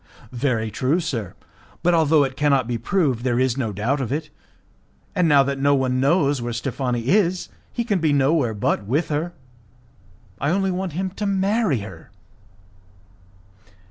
"Very 0.33 0.71
true, 0.71 0.99
sir, 0.99 1.35
but 1.83 1.93
although 1.93 2.23
it 2.23 2.35
cannot 2.35 2.65
be 2.67 2.79
proved, 2.79 3.23
there 3.23 3.39
is 3.39 3.55
no 3.55 3.71
doubt 3.71 4.01
of 4.01 4.11
it, 4.11 4.31
and 5.13 5.27
now 5.29 5.43
that 5.43 5.59
no 5.59 5.75
one 5.75 5.99
knows 5.99 6.41
where 6.41 6.51
Steffani 6.53 7.05
is, 7.09 7.49
he 7.71 7.83
can 7.83 7.99
be 7.99 8.11
nowhere 8.11 8.55
but 8.55 8.83
with 8.87 9.09
her. 9.09 9.31
I 10.39 10.49
only 10.49 10.71
want 10.71 10.93
him 10.93 11.11
to 11.11 11.27
marry 11.27 11.81
her." 11.81 12.09